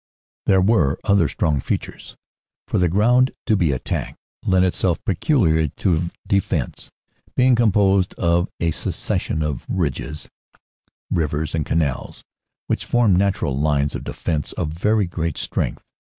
[0.47, 2.15] There were other strong features,
[2.67, 6.89] for the ground to be attacked lent itself peculiarly to defense,
[7.35, 10.27] being composed of a succession of ridges,
[11.11, 12.23] rivers and canals,
[12.65, 15.83] which formed natural lines of defense of very great strength.